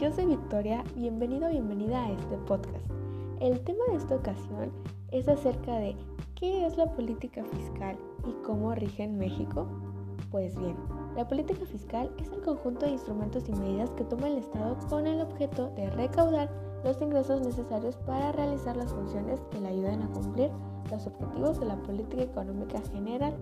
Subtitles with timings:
[0.00, 2.90] Victoria, bienvenido o bienvenida a este podcast.
[3.38, 4.72] El tema de esta ocasión
[5.12, 5.94] es acerca de
[6.34, 9.66] qué es la política fiscal y cómo rige en México.
[10.30, 10.74] Pues bien,
[11.16, 15.06] la política fiscal es el conjunto de instrumentos y medidas que toma el Estado con
[15.06, 16.50] el objeto de recaudar
[16.82, 20.50] los ingresos necesarios para realizar las funciones que le ayuden a cumplir
[20.90, 23.34] los objetivos de la política económica general.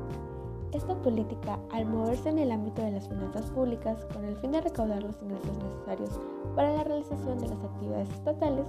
[0.72, 4.60] Esta política, al moverse en el ámbito de las finanzas públicas con el fin de
[4.60, 6.20] recaudar los ingresos necesarios
[6.54, 8.66] para la realización de las actividades estatales,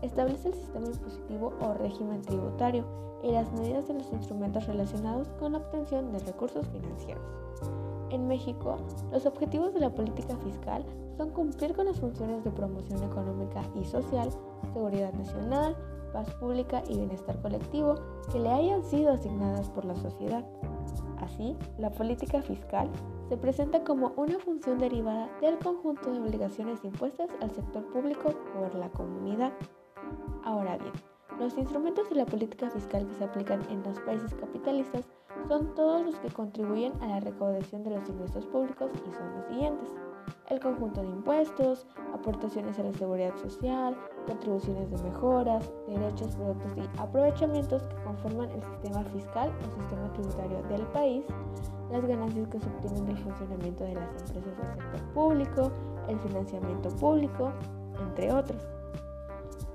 [0.00, 2.86] establece el sistema impositivo o régimen tributario
[3.22, 7.22] y las medidas de los instrumentos relacionados con la obtención de recursos financieros.
[8.08, 8.78] En México,
[9.10, 10.84] los objetivos de la política fiscal
[11.18, 14.30] son cumplir con las funciones de promoción económica y social,
[14.72, 15.76] seguridad nacional,
[16.12, 17.94] paz pública y bienestar colectivo
[18.30, 20.44] que le hayan sido asignadas por la sociedad.
[21.22, 22.90] Así, la política fiscal
[23.28, 28.74] se presenta como una función derivada del conjunto de obligaciones impuestas al sector público por
[28.74, 29.52] la comunidad.
[30.42, 30.92] Ahora bien,
[31.38, 35.04] los instrumentos de la política fiscal que se aplican en los países capitalistas
[35.46, 39.46] son todos los que contribuyen a la recaudación de los ingresos públicos y son los
[39.46, 39.88] siguientes.
[40.48, 41.86] El conjunto de impuestos,
[42.22, 48.62] aportaciones a la seguridad social, contribuciones de mejoras, derechos, productos y aprovechamientos que conforman el
[48.62, 51.24] sistema fiscal o sistema tributario del país,
[51.90, 55.72] las ganancias que se obtienen del funcionamiento de las empresas del sector público,
[56.08, 57.52] el financiamiento público,
[58.08, 58.62] entre otros.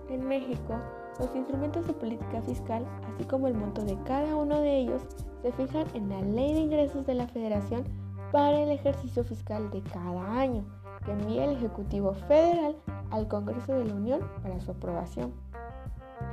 [0.09, 0.75] En México,
[1.19, 5.01] los instrumentos de política fiscal, así como el monto de cada uno de ellos,
[5.41, 7.83] se fijan en la Ley de Ingresos de la Federación
[8.31, 10.63] para el ejercicio fiscal de cada año,
[11.05, 12.75] que envía el Ejecutivo Federal
[13.11, 15.33] al Congreso de la Unión para su aprobación.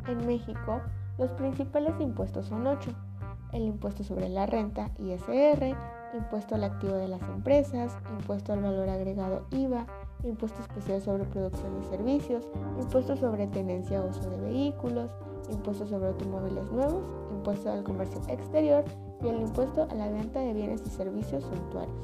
[0.08, 0.80] En México,
[1.18, 2.90] los principales impuestos son ocho.
[3.52, 5.76] El impuesto sobre la renta, ISR,
[6.16, 9.86] impuesto al activo de las empresas, impuesto al valor agregado IVA,
[10.24, 12.48] impuesto especial sobre producción y servicios,
[12.80, 15.10] impuesto sobre tenencia o uso de vehículos,
[15.50, 18.84] impuesto sobre automóviles nuevos, impuesto al comercio exterior
[19.22, 21.96] y el impuesto a la venta de bienes y servicios suntuarios.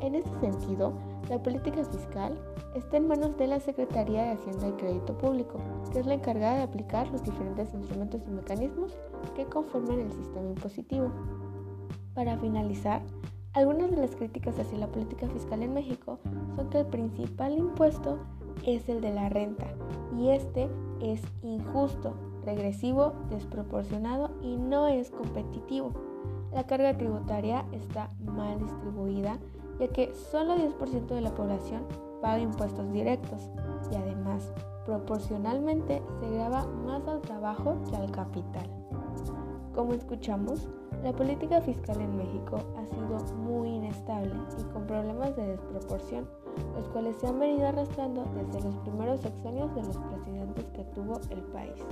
[0.00, 0.92] En este sentido,
[1.28, 2.38] la política fiscal
[2.74, 5.60] está en manos de la Secretaría de Hacienda y Crédito Público,
[5.92, 8.96] que es la encargada de aplicar los diferentes instrumentos y mecanismos
[9.36, 11.10] que conforman el sistema impositivo.
[12.14, 13.02] Para finalizar,
[13.52, 16.18] algunas de las críticas hacia la política fiscal en México
[16.56, 18.18] son que el principal impuesto
[18.64, 19.66] es el de la renta
[20.16, 20.68] y este
[21.00, 22.14] es injusto,
[22.44, 25.92] regresivo, desproporcionado y no es competitivo.
[26.52, 29.38] La carga tributaria está mal distribuida
[29.78, 31.82] ya que solo 10% de la población
[32.20, 33.50] paga impuestos directos
[33.90, 34.52] y además
[34.86, 38.66] proporcionalmente se graba más al trabajo que al capital.
[39.74, 40.66] Como escuchamos,
[41.04, 46.26] la política fiscal en México ha sido muy inestable y con problemas de desproporción,
[46.74, 51.20] los cuales se han venido arrastrando desde los primeros sexenios de los presidentes que tuvo
[51.30, 51.84] el país.